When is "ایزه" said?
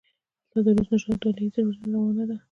1.45-1.61